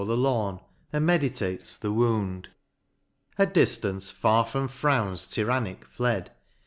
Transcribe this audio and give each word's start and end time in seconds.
Trips 0.03 0.09
o'er 0.09 0.15
the 0.15 0.19
lawn, 0.23 0.59
and 0.91 1.05
meditates 1.05 1.75
the 1.77 1.91
wound. 1.91 2.49
At 3.37 3.53
diftance 3.53 4.11
far 4.11 4.47
from 4.47 4.67
frowns 4.67 5.29
tyrannic 5.29 5.85
fled. 5.85 6.31